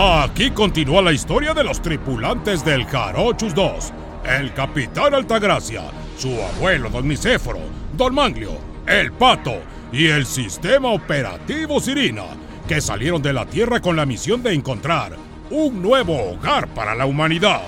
Aquí 0.00 0.52
continúa 0.52 1.02
la 1.02 1.10
historia 1.10 1.52
de 1.52 1.64
los 1.64 1.82
tripulantes 1.82 2.64
del 2.64 2.84
Jarochus 2.86 3.52
2. 3.52 3.92
El 4.38 4.54
capitán 4.54 5.12
Altagracia, 5.12 5.90
su 6.16 6.40
abuelo 6.40 6.88
Don 6.88 7.08
Nicéforo, 7.08 7.58
Don 7.96 8.14
Manglio, 8.14 8.52
el 8.86 9.10
Pato 9.10 9.56
y 9.90 10.06
el 10.06 10.24
sistema 10.24 10.92
operativo 10.92 11.80
Sirina, 11.80 12.26
que 12.68 12.80
salieron 12.80 13.20
de 13.20 13.32
la 13.32 13.44
Tierra 13.46 13.80
con 13.80 13.96
la 13.96 14.06
misión 14.06 14.40
de 14.40 14.54
encontrar 14.54 15.16
un 15.50 15.82
nuevo 15.82 16.30
hogar 16.30 16.68
para 16.68 16.94
la 16.94 17.04
humanidad. 17.04 17.62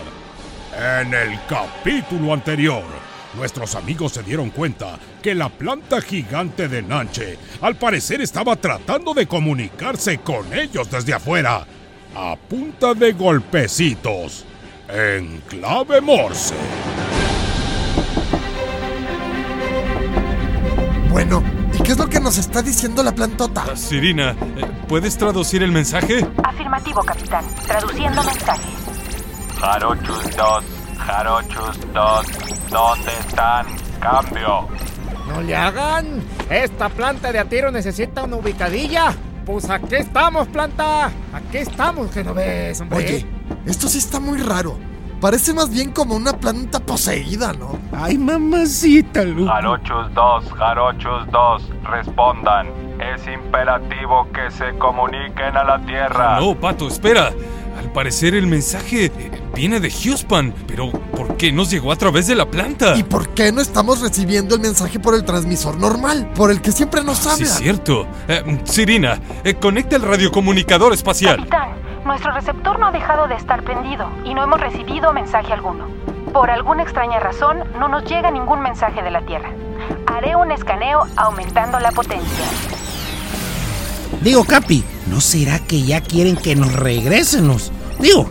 En 1.00 1.12
el 1.12 1.36
capítulo 1.48 2.32
anterior, 2.32 2.84
nuestros 3.34 3.74
amigos 3.74 4.12
se 4.12 4.22
dieron 4.22 4.50
cuenta 4.50 5.00
que 5.20 5.34
la 5.34 5.48
planta 5.48 6.00
gigante 6.00 6.68
de 6.68 6.80
Nanche 6.80 7.38
al 7.60 7.74
parecer 7.74 8.20
estaba 8.20 8.54
tratando 8.54 9.14
de 9.14 9.26
comunicarse 9.26 10.18
con 10.18 10.54
ellos 10.54 10.88
desde 10.88 11.12
afuera, 11.12 11.66
a 12.14 12.36
punta 12.36 12.94
de 12.94 13.12
golpecitos, 13.12 14.44
en 14.88 15.40
clave 15.48 16.00
Morse. 16.00 16.54
Bueno, 21.10 21.42
¿y 21.74 21.82
qué 21.82 21.92
es 21.92 21.98
lo 21.98 22.08
que 22.08 22.20
nos 22.20 22.38
está 22.38 22.62
diciendo 22.62 23.02
la 23.02 23.12
plantota? 23.12 23.64
Ah, 23.70 23.76
Sirina, 23.76 24.30
eh, 24.30 24.66
¿puedes 24.88 25.16
traducir 25.18 25.62
el 25.62 25.72
mensaje? 25.72 26.26
Afirmativo, 26.44 27.02
capitán. 27.02 27.44
Traduciendo 27.66 28.22
mensaje. 28.22 28.68
Jarochus 29.60 30.36
2, 30.36 30.64
Jarochus 30.98 31.92
2, 31.92 32.26
¿dónde 32.70 33.10
están? 33.18 33.66
Cambio. 34.00 34.68
No 35.28 35.42
le 35.42 35.54
hagan. 35.54 36.22
Esta 36.48 36.88
planta 36.88 37.30
de 37.32 37.38
atiro 37.38 37.70
necesita 37.70 38.24
una 38.24 38.36
ubicadilla. 38.36 39.14
Pues 39.50 39.68
aquí 39.68 39.96
estamos, 39.96 40.46
planta. 40.46 41.10
Aquí 41.32 41.58
estamos, 41.58 42.10
que 42.12 42.22
no 42.22 42.34
ves, 42.34 42.80
hombre. 42.80 42.98
Oye, 42.98 43.26
esto 43.66 43.88
sí 43.88 43.98
está 43.98 44.20
muy 44.20 44.38
raro. 44.38 44.78
Parece 45.20 45.52
más 45.52 45.68
bien 45.68 45.90
como 45.90 46.14
una 46.14 46.32
planta 46.34 46.78
poseída, 46.78 47.52
¿no? 47.52 47.76
Ay, 47.92 48.16
mamacita, 48.16 49.24
Lu. 49.24 49.48
Jarochus 49.48 50.14
2, 50.14 50.52
Jarochus 50.52 51.30
2, 51.32 51.70
respondan. 51.82 52.68
Es 53.00 53.26
imperativo 53.26 54.28
que 54.32 54.52
se 54.52 54.78
comuniquen 54.78 55.56
a 55.56 55.64
la 55.64 55.84
Tierra. 55.84 56.38
No, 56.38 56.54
Pato, 56.54 56.86
espera. 56.86 57.32
Al 57.76 57.90
parecer 57.92 58.36
el 58.36 58.46
mensaje 58.46 59.10
viene 59.54 59.80
de 59.80 59.90
Houston, 59.90 60.54
pero 60.66 60.90
¿por 60.90 61.36
qué 61.36 61.52
nos 61.52 61.70
llegó 61.70 61.92
a 61.92 61.96
través 61.96 62.26
de 62.26 62.34
la 62.34 62.50
planta? 62.50 62.96
¿Y 62.96 63.02
por 63.02 63.30
qué 63.30 63.52
no 63.52 63.60
estamos 63.60 64.00
recibiendo 64.00 64.54
el 64.54 64.60
mensaje 64.60 64.98
por 64.98 65.14
el 65.14 65.24
transmisor 65.24 65.76
normal? 65.76 66.30
Por 66.34 66.50
el 66.50 66.60
que 66.60 66.72
siempre 66.72 67.02
nos 67.04 67.26
habla. 67.26 67.44
es 67.44 67.54
cierto. 67.54 68.06
Eh, 68.28 68.60
Sirina, 68.64 69.20
eh, 69.44 69.54
conecta 69.54 69.96
el 69.96 70.02
radiocomunicador 70.02 70.92
espacial. 70.92 71.36
Capitán, 71.36 71.70
nuestro 72.04 72.32
receptor 72.32 72.78
no 72.78 72.86
ha 72.86 72.92
dejado 72.92 73.28
de 73.28 73.34
estar 73.34 73.62
prendido 73.62 74.10
y 74.24 74.34
no 74.34 74.42
hemos 74.42 74.60
recibido 74.60 75.12
mensaje 75.12 75.52
alguno. 75.52 75.88
Por 76.32 76.50
alguna 76.50 76.82
extraña 76.82 77.18
razón, 77.18 77.58
no 77.78 77.88
nos 77.88 78.04
llega 78.04 78.30
ningún 78.30 78.60
mensaje 78.60 79.02
de 79.02 79.10
la 79.10 79.22
Tierra. 79.22 79.50
Haré 80.06 80.36
un 80.36 80.52
escaneo 80.52 81.06
aumentando 81.16 81.80
la 81.80 81.90
potencia. 81.90 82.44
Digo, 84.22 84.44
Capi, 84.44 84.84
¿no 85.06 85.20
será 85.20 85.58
que 85.58 85.82
ya 85.82 86.00
quieren 86.00 86.36
que 86.36 86.54
nos 86.54 86.72
regrésemos? 86.72 87.72
Digo, 87.98 88.28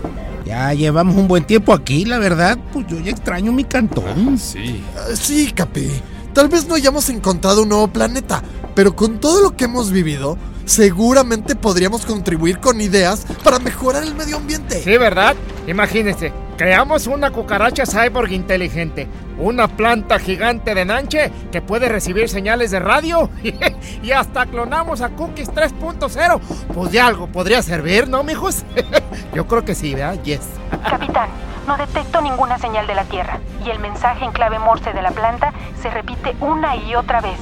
ya 0.49 0.73
llevamos 0.73 1.15
un 1.15 1.27
buen 1.27 1.43
tiempo 1.43 1.73
aquí, 1.73 2.05
la 2.05 2.17
verdad, 2.17 2.57
pues 2.73 2.87
yo 2.87 2.99
ya 2.99 3.11
extraño 3.11 3.51
mi 3.51 3.63
cantón. 3.65 4.35
Sí. 4.39 4.83
Ah, 4.97 5.15
Sí, 5.15 5.51
Capi. 5.53 5.87
Tal 6.33 6.47
vez 6.47 6.67
no 6.67 6.73
hayamos 6.73 7.07
encontrado 7.09 7.61
un 7.61 7.69
nuevo 7.69 7.87
planeta, 7.87 8.41
pero 8.73 8.95
con 8.95 9.19
todo 9.19 9.43
lo 9.43 9.55
que 9.55 9.65
hemos 9.65 9.91
vivido, 9.91 10.39
seguramente 10.65 11.55
podríamos 11.55 12.03
contribuir 12.03 12.57
con 12.59 12.81
ideas 12.81 13.27
para 13.43 13.59
mejorar 13.59 14.01
el 14.01 14.15
medio 14.15 14.37
ambiente. 14.37 14.81
Sí, 14.83 14.97
¿verdad? 14.97 15.35
Imagínense, 15.67 16.31
creamos 16.59 17.07
una 17.07 17.31
cucaracha 17.31 17.85
cyborg 17.85 18.33
inteligente, 18.33 19.07
una 19.37 19.69
planta 19.69 20.19
gigante 20.19 20.75
de 20.75 20.83
Nanche 20.83 21.31
que 21.53 21.61
puede 21.61 21.87
recibir 21.87 22.27
señales 22.27 22.71
de 22.71 22.79
radio 22.79 23.29
y 24.03 24.11
hasta 24.11 24.45
clonamos 24.45 24.99
a 24.99 25.07
Cookies 25.07 25.53
3.0. 25.53 26.41
Pues 26.73 26.91
de 26.91 26.99
algo 26.99 27.27
podría 27.27 27.61
servir, 27.61 28.09
¿no, 28.09 28.23
mijos? 28.23 28.65
Yo 29.33 29.47
creo 29.47 29.63
que 29.63 29.73
sí, 29.73 29.95
¿verdad? 29.95 30.21
Yes. 30.23 30.41
Capitán, 30.83 31.29
no 31.65 31.77
detecto 31.77 32.19
ninguna 32.19 32.57
señal 32.57 32.87
de 32.87 32.95
la 32.95 33.05
Tierra 33.05 33.39
y 33.65 33.69
el 33.69 33.79
mensaje 33.79 34.25
en 34.25 34.33
clave 34.33 34.59
Morse 34.59 34.91
de 34.91 35.01
la 35.01 35.11
planta 35.11 35.53
se 35.81 35.89
repite 35.89 36.35
una 36.41 36.75
y 36.75 36.93
otra 36.93 37.21
vez. 37.21 37.39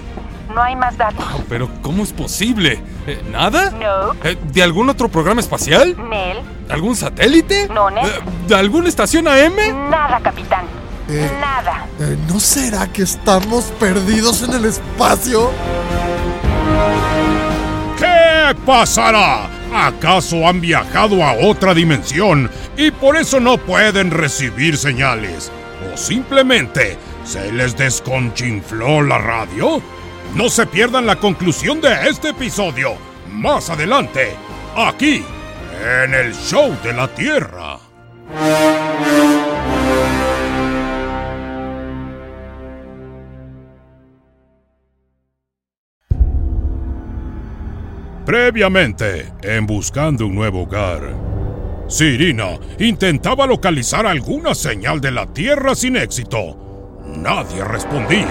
No 0.54 0.62
hay 0.64 0.76
más 0.76 0.98
datos. 0.98 1.26
Pero 1.50 1.70
¿cómo 1.82 2.04
es 2.04 2.12
posible? 2.14 2.82
Eh, 3.06 3.22
¿Nada? 3.32 3.72
No. 3.72 4.14
Eh, 4.24 4.38
¿De 4.52 4.64
algún 4.64 4.90
otro 4.90 5.10
programa 5.10 5.42
espacial? 5.42 5.96
Nel, 6.10 6.40
¿Algún 6.70 6.96
satélite? 6.96 7.68
No, 7.70 7.90
Ned. 7.90 8.06
Eh, 8.06 8.20
¿De 8.48 8.56
alguna 8.56 8.90
estación 8.90 9.28
AM? 9.28 9.90
nada, 9.90 10.20
capitán. 10.22 10.66
Eh. 11.10 11.30
Nada. 11.40 11.86
Eh, 12.00 12.18
¿No 12.28 12.40
será 12.40 12.88
que 12.92 13.04
estamos 13.04 13.66
perdidos 13.80 14.42
en 14.44 14.54
el 14.54 14.66
espacio? 14.66 15.52
¿Qué 17.98 18.56
pasará? 18.66 19.50
¿Acaso 19.74 20.48
han 20.48 20.62
viajado 20.62 21.24
a 21.24 21.34
otra 21.34 21.74
dimensión 21.74 22.50
y 22.78 22.92
por 22.92 23.18
eso 23.18 23.40
no 23.40 23.58
pueden 23.58 24.12
recibir 24.12 24.78
señales? 24.78 25.52
¿O 25.94 25.98
simplemente 25.98 26.98
se 27.24 27.52
les 27.52 27.76
desconchinfló 27.78 29.02
la 29.02 29.18
radio? 29.18 29.82
No 30.36 30.50
se 30.50 30.66
pierdan 30.66 31.06
la 31.06 31.16
conclusión 31.16 31.82
de 31.82 32.10
este 32.10 32.30
episodio 32.30 32.96
más 33.32 33.70
adelante, 33.70 34.36
aquí, 34.76 35.24
en 36.04 36.14
el 36.14 36.34
Show 36.34 36.76
de 36.84 36.94
la 36.94 37.08
Tierra. 37.08 37.80
Previamente, 48.26 49.32
en 49.42 49.66
Buscando 49.66 50.28
un 50.28 50.36
Nuevo 50.36 50.64
Hogar, 50.64 51.16
Sirina 51.88 52.60
intentaba 52.78 53.48
localizar 53.48 54.06
alguna 54.06 54.54
señal 54.54 55.00
de 55.00 55.12
la 55.12 55.26
Tierra 55.28 55.74
sin 55.76 55.96
éxito. 55.96 57.00
Nadie 57.16 57.64
respondía. 57.64 58.28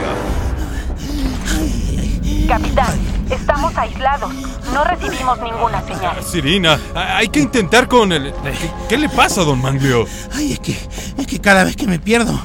Capitán, 2.46 2.96
estamos 3.30 3.76
aislados. 3.76 4.32
No 4.72 4.84
recibimos 4.84 5.38
ninguna 5.40 5.82
señal. 5.84 6.22
Sirina, 6.22 6.78
hay 6.94 7.28
que 7.28 7.40
intentar 7.40 7.88
con 7.88 8.12
el... 8.12 8.32
¿Qué, 8.32 8.70
qué 8.88 8.96
le 8.96 9.08
pasa, 9.08 9.42
don 9.42 9.60
Manglio? 9.60 10.06
Ay, 10.32 10.52
es 10.52 10.60
que, 10.60 10.76
es 11.18 11.26
que 11.26 11.40
cada 11.40 11.64
vez 11.64 11.74
que 11.74 11.86
me 11.86 11.98
pierdo, 11.98 12.38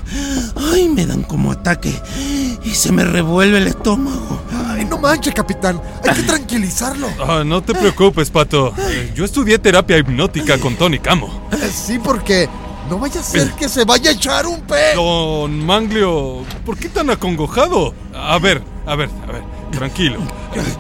ay, 0.74 0.90
me 0.90 1.06
dan 1.06 1.22
como 1.24 1.52
ataque 1.52 1.94
y 2.64 2.72
se 2.72 2.92
me 2.92 3.04
revuelve 3.04 3.60
el 3.60 3.68
estómago. 3.68 4.42
Ay, 4.70 4.86
no 4.86 4.98
manche, 4.98 5.32
capitán. 5.34 5.80
Hay 6.04 6.16
que 6.16 6.24
tranquilizarlo. 6.28 7.08
Ah, 7.20 7.44
no 7.46 7.62
te 7.62 7.74
preocupes, 7.74 8.32
Pato. 8.32 8.74
Yo 9.14 9.24
estudié 9.26 9.60
terapia 9.60 9.98
hipnótica 9.98 10.58
con 10.58 10.76
Tony 10.76 10.98
Camo. 11.00 11.48
Sí, 11.72 12.00
porque 12.04 12.50
no 12.90 12.98
vaya 12.98 13.22
a 13.22 13.24
ser 13.24 13.52
que 13.52 13.70
se 13.70 13.86
vaya 13.86 14.10
a 14.10 14.14
echar 14.14 14.48
un 14.48 14.62
pe. 14.62 14.96
Don 14.96 15.64
Manglio, 15.64 16.44
¿por 16.66 16.78
qué 16.78 16.90
tan 16.90 17.10
acongojado? 17.10 17.94
A 18.16 18.40
ver, 18.40 18.64
a 18.86 18.96
ver, 18.96 19.10
a 19.28 19.32
ver, 19.32 19.61
tranquilo. 19.72 20.20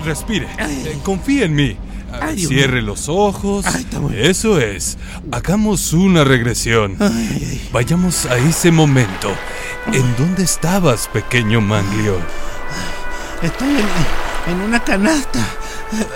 Respire. 0.06 0.48
Eh, 0.60 1.00
Confíe 1.04 1.46
en 1.46 1.56
mí. 1.56 1.78
Ay, 2.22 2.46
Cierre 2.46 2.82
los 2.82 3.08
ojos. 3.08 3.66
Ay, 3.66 3.82
está 3.84 4.00
bueno. 4.00 4.18
Eso 4.18 4.60
es. 4.60 4.98
Hagamos 5.32 5.94
una 5.94 6.24
regresión. 6.24 6.98
Ay, 7.00 7.10
ay, 7.32 7.48
ay. 7.52 7.70
Vayamos 7.72 8.26
a 8.26 8.38
ese 8.38 8.72
momento. 8.72 9.34
¿En 9.94 10.16
dónde 10.18 10.44
estabas, 10.44 11.08
pequeño 11.08 11.62
Manglio? 11.62 12.18
Estoy 13.42 13.70
en, 13.70 14.54
en 14.54 14.62
una 14.62 14.84
canasta, 14.84 15.40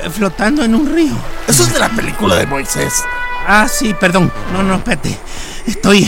eh, 0.03 0.09
flotando 0.09 0.63
en 0.63 0.75
un 0.75 0.93
río. 0.93 1.13
Eso 1.47 1.63
es 1.63 1.73
de 1.73 1.79
la 1.79 1.89
película 1.89 2.35
de 2.35 2.45
Moisés. 2.45 3.03
Ah, 3.47 3.67
sí, 3.69 3.95
perdón. 3.99 4.31
No, 4.53 4.63
no, 4.63 4.75
espérate. 4.75 5.17
Estoy. 5.65 6.07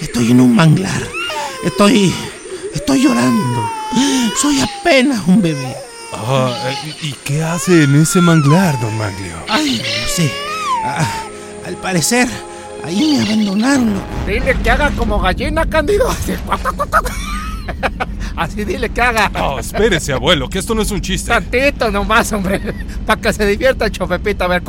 Estoy 0.00 0.32
en 0.32 0.40
un 0.40 0.54
manglar. 0.54 1.02
Estoy. 1.64 2.12
Estoy 2.74 3.02
llorando. 3.04 3.70
Soy 4.40 4.60
apenas 4.60 5.22
un 5.26 5.40
bebé. 5.40 5.74
Ah, 6.16 6.54
eh, 6.66 6.94
¿y 7.02 7.12
qué 7.24 7.42
hace 7.42 7.84
en 7.84 8.00
ese 8.00 8.20
manglar, 8.20 8.78
don 8.80 8.96
Manglio? 8.96 9.34
Ay, 9.48 9.78
no 9.78 10.08
sé. 10.08 10.30
Ah, 10.84 11.06
al 11.66 11.76
parecer, 11.76 12.28
ahí 12.84 13.16
me 13.18 13.22
abandonaron. 13.26 14.00
Dile 14.26 14.54
que 14.62 14.70
haga 14.70 14.90
como 14.90 15.18
gallina, 15.20 15.66
Candido. 15.66 16.08
Así, 16.08 16.34
Así 18.36 18.64
dile 18.64 18.88
que 18.88 19.00
haga. 19.00 19.30
Oh, 19.40 19.58
espérese, 19.58 20.12
abuelo, 20.12 20.48
que 20.48 20.58
esto 20.58 20.74
no 20.74 20.82
es 20.82 20.90
un 20.90 21.00
chiste. 21.00 21.30
Tantito 21.30 21.90
nomás, 21.90 22.32
hombre. 22.32 22.60
Para 23.06 23.20
que 23.20 23.32
se 23.32 23.46
divierta 23.46 23.86
el 23.86 23.92
chofepito. 23.92 24.44
A 24.44 24.48
ver. 24.48 24.62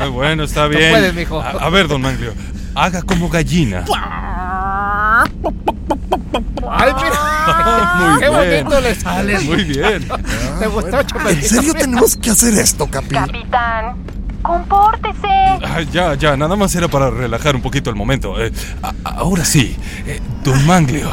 Ah, 0.00 0.06
bueno, 0.06 0.44
está 0.44 0.66
bien. 0.66 0.90
puedes, 0.90 1.14
mijo. 1.14 1.40
A, 1.40 1.50
a 1.50 1.70
ver, 1.70 1.88
don 1.88 2.02
Manglio, 2.02 2.32
haga 2.74 3.02
como 3.02 3.28
gallina. 3.28 3.84
Ay, 6.70 6.92
mira. 6.94 7.23
Muy 7.64 8.20
Qué 8.20 8.28
bien. 8.30 8.64
bonito 8.64 8.80
le 8.80 8.94
sale. 8.94 9.40
Muy 9.40 9.64
bien. 9.64 10.08
¿Te 10.58 10.66
gustó, 10.66 11.00
¿En 11.28 11.42
serio 11.42 11.74
tenemos 11.74 12.16
que 12.16 12.30
hacer 12.30 12.54
esto, 12.54 12.86
capi? 12.88 13.14
Capitán, 13.14 13.96
¡Compórtese! 14.42 15.28
Ah, 15.64 15.80
ya, 15.90 16.14
ya, 16.14 16.36
nada 16.36 16.54
más 16.54 16.74
era 16.74 16.86
para 16.88 17.08
relajar 17.10 17.56
un 17.56 17.62
poquito 17.62 17.88
el 17.88 17.96
momento. 17.96 18.38
Eh, 18.38 18.52
a- 18.82 18.92
ahora 19.16 19.42
sí, 19.44 19.74
eh, 20.06 20.20
don 20.42 20.66
Manglio, 20.66 21.10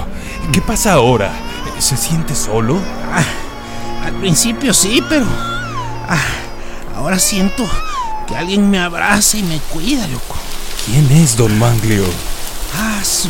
¿qué 0.51 0.61
pasa 0.61 0.93
ahora? 0.93 1.31
¿Se 1.79 1.95
siente 1.95 2.35
solo? 2.35 2.77
Al 4.05 4.13
principio 4.15 4.73
sí, 4.73 5.01
pero. 5.07 5.25
ah, 6.09 6.17
ahora 6.97 7.17
siento 7.19 7.63
que 8.27 8.35
alguien 8.35 8.69
me 8.69 8.79
abraza 8.79 9.37
y 9.37 9.43
me 9.43 9.59
cuida, 9.71 10.05
loco. 10.07 10.35
¿Quién 10.85 11.09
es 11.11 11.37
don 11.37 11.57
Manglio? 11.57 12.03
Ah, 12.77 12.99
su- 13.03 13.29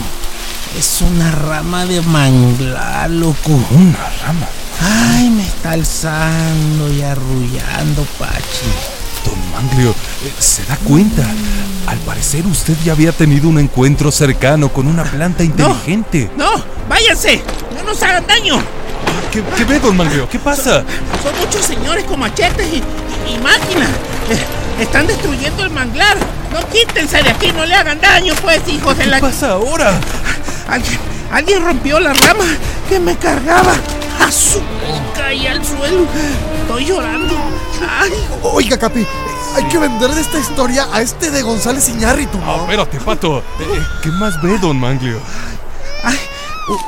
Es 0.78 1.02
una 1.02 1.32
rama 1.32 1.86
de 1.86 2.02
manglar, 2.02 3.10
loco. 3.10 3.52
Una 3.72 4.10
rama. 4.26 4.48
Ay, 4.82 5.30
me 5.30 5.44
está 5.46 5.72
alzando 5.72 6.92
y 6.92 7.02
arrullando, 7.02 8.04
Pachi. 8.18 8.72
Don 9.26 9.52
Manglio, 9.52 9.92
eh, 9.92 10.34
¿se 10.40 10.64
da 10.66 10.76
cuenta? 10.78 11.24
Al 11.88 11.98
parecer 12.00 12.46
usted 12.48 12.76
ya 12.84 12.94
había 12.94 13.12
tenido 13.12 13.48
un 13.50 13.60
encuentro 13.60 14.12
cercano 14.12 14.70
con 14.70 14.88
una 14.88 15.04
planta 15.04 15.44
inteligente. 15.44 16.32
¡No! 16.38 16.50
¡Váyanse! 16.90 17.44
¡No 17.78 17.84
nos 17.84 18.02
hagan 18.02 18.26
daño! 18.26 18.60
¿Qué, 19.32 19.44
qué 19.56 19.64
ve, 19.66 19.80
don 19.80 19.96
Manglio? 19.96 20.28
¿Qué 20.28 20.40
pasa? 20.40 20.84
Son 21.22 21.38
muchos 21.40 21.64
señores 21.66 22.04
con 22.06 22.20
machetes 22.20 22.66
y, 22.74 22.78
y- 22.78 23.36
y 23.36 23.38
máquinas. 23.38 23.90
Eh, 24.30 24.82
están 24.82 25.06
destruyendo 25.06 25.64
el 25.64 25.70
manglar. 25.70 26.18
No 26.52 26.68
quítense 26.70 27.22
de 27.22 27.30
aquí, 27.30 27.52
no 27.52 27.66
le 27.66 27.76
hagan 27.76 28.02
daño, 28.02 28.34
pues, 28.42 28.62
hijos 28.68 28.98
de 28.98 29.04
¿Qué 29.06 29.10
la. 29.10 29.20
pasa 29.20 29.52
ahora? 29.52 29.94
Alguien, 30.68 31.00
alguien 31.32 31.64
rompió 31.64 32.00
la 32.00 32.14
rama 32.14 32.46
que 32.90 33.00
me 33.00 33.16
cargaba 33.18 33.74
a 34.26 34.32
su 34.32 34.60
caí 35.16 35.48
al 35.48 35.64
suelo. 35.66 36.06
Estoy 36.62 36.86
llorando. 36.86 37.36
Ay, 38.00 38.12
Oiga, 38.44 38.78
Capi, 38.78 39.06
hay 39.56 39.64
que 39.66 39.78
venderle 39.78 40.22
esta 40.22 40.40
historia 40.40 40.88
a 40.94 41.02
este 41.02 41.32
de 41.32 41.42
González 41.42 41.90
Iñárritu, 41.90 42.38
Ah, 42.44 42.56
¿no? 42.58 42.62
espérate, 42.64 43.00
pato. 43.00 43.40
Eh, 43.40 43.82
¿Qué 44.04 44.10
más 44.12 44.42
ve, 44.42 44.58
don 44.60 44.80
Manglio? 44.80 45.20
ay, 46.04 46.18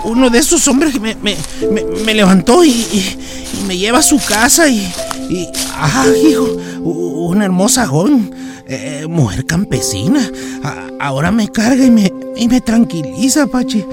uno 0.06 0.30
de 0.30 0.40
esos 0.40 0.68
hombres 0.68 1.00
me, 1.00 1.16
me, 1.16 1.36
me- 1.72 1.84
me 1.84 2.14
levantó 2.14 2.64
y, 2.64 2.70
y- 2.70 3.20
y 3.62 3.64
me 3.66 3.78
lleva 3.78 4.00
a 4.00 4.04
su 4.04 4.18
casa 4.24 4.68
y. 4.68 4.92
y 5.30 5.48
ay, 5.80 6.28
hijo, 6.32 6.44
una 6.82 7.46
hermosa 7.46 7.88
joven, 7.88 8.34
eh, 8.68 9.06
mujer 9.10 9.46
campesina. 9.46 10.22
A- 10.64 10.90
ahora 11.08 11.32
me 11.32 11.48
carga 11.50 11.86
y 11.86 11.92
me, 11.92 12.12
y 12.36 12.48
me 12.48 12.62
tranquiliza, 12.62 13.48
Pachi. 13.48 13.86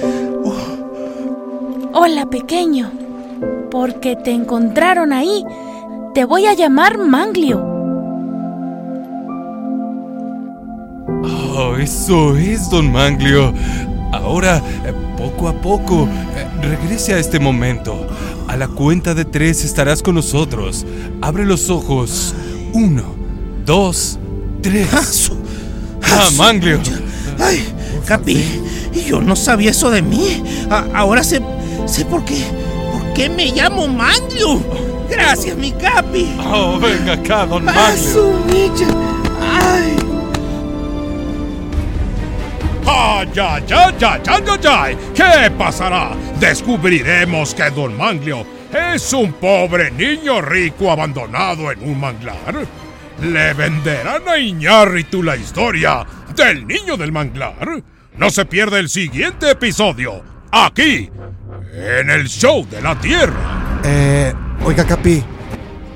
Hola, 1.92 2.26
pequeño. 2.26 2.90
Porque 3.70 4.16
te 4.16 4.30
encontraron 4.32 5.12
ahí. 5.12 5.44
Te 6.14 6.24
voy 6.24 6.46
a 6.46 6.54
llamar 6.54 6.98
Manglio. 6.98 7.58
Oh, 11.56 11.76
eso 11.76 12.36
es, 12.36 12.70
don 12.70 12.90
Manglio. 12.92 13.52
Ahora, 14.12 14.58
eh, 14.86 14.92
poco 15.16 15.48
a 15.48 15.52
poco, 15.52 16.08
eh, 16.36 16.46
regrese 16.66 17.14
a 17.14 17.18
este 17.18 17.38
momento. 17.38 18.06
A 18.48 18.56
la 18.56 18.68
cuenta 18.68 19.14
de 19.14 19.24
tres 19.24 19.64
estarás 19.64 20.02
con 20.02 20.16
nosotros. 20.16 20.84
Abre 21.20 21.44
los 21.44 21.70
ojos. 21.70 22.34
Uno, 22.72 23.02
dos, 23.64 24.18
tres. 24.62 25.30
¡Ah, 26.02 26.28
Manglio! 26.36 26.80
Ay, 27.38 27.64
Capi, 28.06 28.44
yo 29.06 29.20
no 29.20 29.36
sabía 29.36 29.70
eso 29.70 29.90
de 29.90 30.02
mí. 30.02 30.42
A- 30.70 30.86
ahora 30.94 31.22
sé, 31.22 31.40
sé 31.86 32.04
por 32.04 32.24
qué, 32.24 32.42
por 32.92 33.12
qué 33.14 33.28
me 33.28 33.52
llmo 33.52 33.86
Manglio. 33.88 34.60
Gracias, 35.08 35.56
mi 35.56 35.72
Capi. 35.72 36.36
Oh, 36.38 36.78
venga 36.78 37.14
acá, 37.14 37.46
don 37.46 37.68
¡Ah, 37.68 37.72
Manglio. 37.72 38.12
su 38.12 38.32
micha! 38.46 38.86
¡Ay! 39.40 39.96
¡Ay, 42.86 43.28
ay, 43.36 43.64
ay, 43.70 43.94
ay, 44.00 44.20
ay, 44.26 44.42
ay, 44.48 44.68
ay! 44.68 44.96
¿Qué 45.14 45.50
pasará? 45.56 46.12
Descubriremos 46.40 47.54
que 47.54 47.70
Don 47.70 47.96
Manglio 47.96 48.44
es 48.94 49.12
un 49.12 49.32
pobre 49.34 49.90
niño 49.90 50.40
rico 50.40 50.90
abandonado 50.90 51.70
en 51.70 51.82
un 51.88 52.00
manglar. 52.00 52.36
¿Le 53.22 53.52
venderán 53.52 54.28
a 54.28 54.38
Iñárritu 54.38 55.22
la 55.22 55.36
historia 55.36 56.06
del 56.34 56.66
niño 56.66 56.96
del 56.96 57.12
manglar? 57.12 57.82
No 58.16 58.30
se 58.30 58.46
pierda 58.46 58.78
el 58.78 58.88
siguiente 58.88 59.50
episodio, 59.50 60.22
aquí, 60.50 61.10
en 61.74 62.10
el 62.10 62.28
Show 62.28 62.66
de 62.68 62.80
la 62.80 62.98
Tierra. 62.98 63.80
Eh, 63.84 64.32
oiga, 64.64 64.84
Capi. 64.84 65.22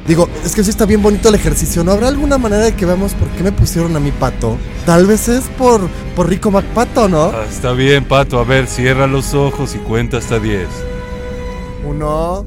Digo, 0.06 0.28
es 0.44 0.54
que 0.54 0.62
sí 0.62 0.68
está 0.68 0.84
bien 0.84 1.02
bonito 1.02 1.30
el 1.30 1.34
ejercicio. 1.34 1.82
¿No 1.82 1.92
habrá 1.92 2.08
alguna 2.08 2.36
manera 2.36 2.64
de 2.64 2.74
que 2.74 2.84
veamos 2.84 3.14
por 3.14 3.28
qué 3.28 3.42
me 3.42 3.52
pusieron 3.52 3.96
a 3.96 4.00
mi 4.00 4.10
pato? 4.10 4.58
Tal 4.84 5.06
vez 5.06 5.28
es 5.28 5.44
por, 5.56 5.88
por 6.14 6.28
Rico 6.28 6.50
MacPato, 6.50 7.08
¿no? 7.08 7.32
Ah, 7.34 7.46
está 7.48 7.72
bien, 7.72 8.04
pato. 8.04 8.38
A 8.38 8.44
ver, 8.44 8.66
cierra 8.66 9.06
los 9.06 9.32
ojos 9.32 9.74
y 9.74 9.78
cuenta 9.78 10.18
hasta 10.18 10.38
diez. 10.38 10.68
Uno, 11.86 12.46